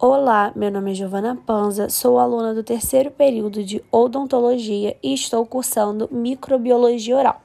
[0.00, 5.44] Olá, meu nome é Giovana Panza, sou aluna do terceiro período de odontologia e estou
[5.44, 7.42] cursando microbiologia oral.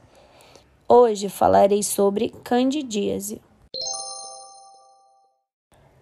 [0.88, 3.42] Hoje falarei sobre candidíase.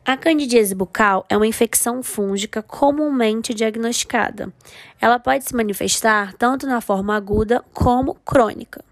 [0.05, 4.53] A candidíase bucal é uma infecção fúngica comumente diagnosticada.
[5.01, 8.85] Ela pode se manifestar tanto na forma aguda como crônica.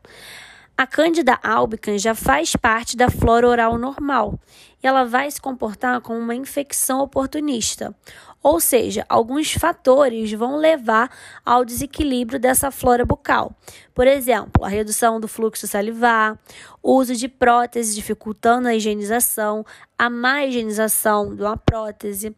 [0.81, 4.41] A Cândida albicans já faz parte da flora oral normal
[4.83, 7.95] e ela vai se comportar como uma infecção oportunista.
[8.43, 11.11] Ou seja, alguns fatores vão levar
[11.45, 13.55] ao desequilíbrio dessa flora bucal.
[13.95, 16.39] Por exemplo, a redução do fluxo salivar,
[16.83, 19.67] o uso de prótese dificultando a higienização,
[19.99, 22.35] a má higienização de uma prótese,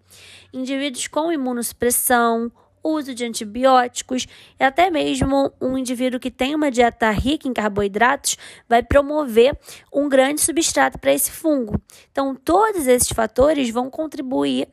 [0.52, 2.50] indivíduos com imunossupressão,
[2.82, 4.26] uso de antibióticos
[4.58, 8.36] e até mesmo um indivíduo que tem uma dieta rica em carboidratos
[8.68, 9.56] vai promover
[9.92, 11.80] um grande substrato para esse fungo.
[12.10, 14.68] Então, todos esses fatores vão contribuir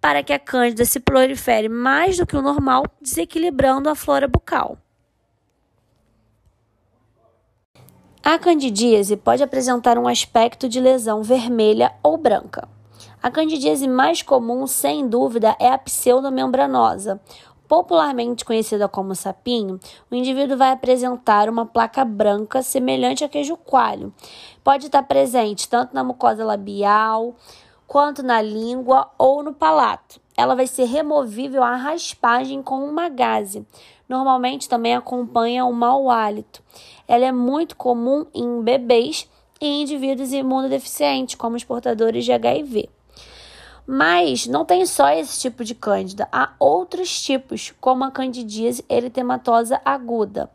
[0.00, 4.76] para que a cândida se prolifere mais do que o normal, desequilibrando a flora bucal.
[8.22, 12.73] A candidíase pode apresentar um aspecto de lesão vermelha ou branca.
[13.24, 17.18] A candidíase mais comum, sem dúvida, é a pseudomembranosa.
[17.66, 19.80] Popularmente conhecida como sapinho,
[20.10, 24.12] o indivíduo vai apresentar uma placa branca semelhante a queijo coalho.
[24.62, 27.34] Pode estar presente tanto na mucosa labial,
[27.86, 30.20] quanto na língua ou no palato.
[30.36, 33.66] Ela vai ser removível à raspagem com uma gaze.
[34.06, 36.62] Normalmente também acompanha um mau hálito.
[37.08, 39.26] Ela é muito comum em bebês
[39.58, 42.90] e indivíduos imunodeficientes, como os portadores de HIV.
[43.86, 49.80] Mas não tem só esse tipo de cândida, há outros tipos, como a candidíase eritematosa
[49.84, 50.50] aguda.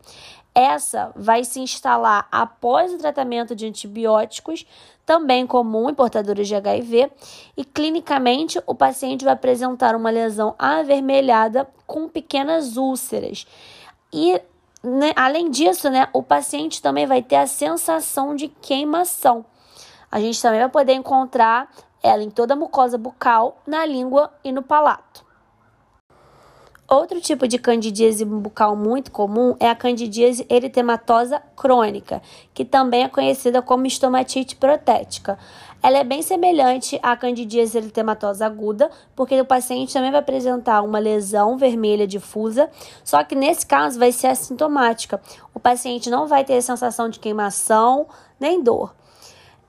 [0.53, 4.65] Essa vai se instalar após o tratamento de antibióticos,
[5.05, 7.11] também comum em portadores de HIV,
[7.55, 13.45] e clinicamente o paciente vai apresentar uma lesão avermelhada com pequenas úlceras.
[14.11, 14.41] E
[14.83, 19.45] né, além disso, né, o paciente também vai ter a sensação de queimação.
[20.11, 21.69] A gente também vai poder encontrar
[22.03, 25.29] ela em toda a mucosa bucal, na língua e no palato.
[26.89, 32.19] Outro tipo de candidíase bucal muito comum é a candidíase eritematosa crônica,
[32.51, 35.37] que também é conhecida como estomatite protética.
[35.83, 40.97] Ela é bem semelhante à candidíase eritematosa aguda, porque o paciente também vai apresentar uma
[40.97, 42.67] lesão vermelha difusa,
[43.03, 45.21] só que nesse caso vai ser assintomática.
[45.53, 48.07] O paciente não vai ter sensação de queimação
[48.39, 48.95] nem dor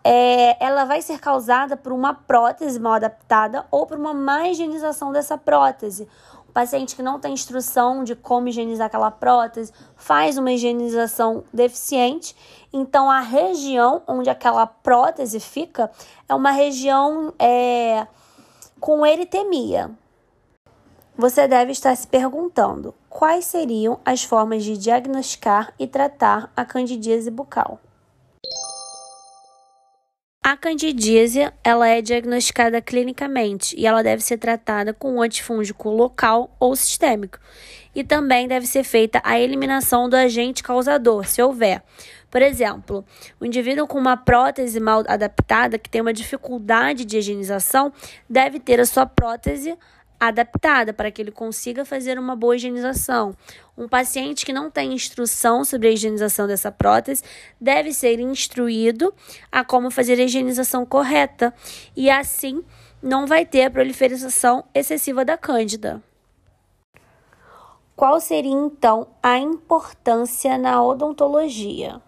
[0.03, 5.13] é, ela vai ser causada por uma prótese mal adaptada ou por uma má higienização
[5.13, 6.09] dessa prótese.
[6.49, 12.35] O paciente que não tem instrução de como higienizar aquela prótese faz uma higienização deficiente,
[12.73, 15.91] então a região onde aquela prótese fica
[16.29, 18.07] é uma região é,
[18.81, 19.91] com eritemia.
[21.17, 27.31] Você deve estar se perguntando quais seriam as formas de diagnosticar e tratar a candidíase
[27.31, 27.79] bucal.
[30.51, 36.53] A candidíase ela é diagnosticada clinicamente e ela deve ser tratada com um antifúngico local
[36.59, 37.39] ou sistêmico.
[37.95, 41.85] E também deve ser feita a eliminação do agente causador, se houver.
[42.29, 43.05] Por exemplo,
[43.39, 47.93] o indivíduo com uma prótese mal adaptada, que tem uma dificuldade de higienização,
[48.29, 49.79] deve ter a sua prótese
[50.21, 53.35] adaptada para que ele consiga fazer uma boa higienização.
[53.77, 57.23] Um paciente que não tem instrução sobre a higienização dessa prótese
[57.59, 59.15] deve ser instruído
[59.51, 61.55] a como fazer a higienização correta
[61.97, 62.63] e assim
[63.03, 66.03] não vai ter a proliferação excessiva da cândida.
[67.97, 72.01] Qual seria então a importância na odontologia?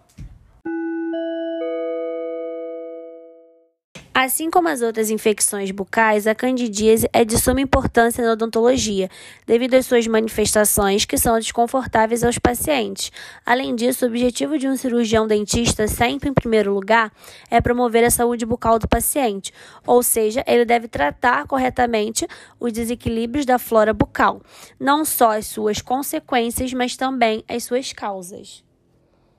[4.23, 9.09] Assim como as outras infecções bucais, a candidíase é de suma importância na odontologia,
[9.45, 13.11] devido às suas manifestações que são desconfortáveis aos pacientes.
[13.45, 17.11] Além disso, o objetivo de um cirurgião dentista, sempre em primeiro lugar,
[17.51, 19.51] é promover a saúde bucal do paciente,
[19.85, 22.25] ou seja, ele deve tratar corretamente
[22.57, 24.41] os desequilíbrios da flora bucal,
[24.79, 28.63] não só as suas consequências, mas também as suas causas.